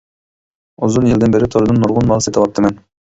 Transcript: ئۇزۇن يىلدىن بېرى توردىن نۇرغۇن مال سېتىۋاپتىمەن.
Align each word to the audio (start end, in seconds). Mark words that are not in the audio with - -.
ئۇزۇن 0.87 1.05
يىلدىن 1.09 1.35
بېرى 1.35 1.49
توردىن 1.55 1.77
نۇرغۇن 1.83 2.09
مال 2.13 2.25
سېتىۋاپتىمەن. 2.27 2.81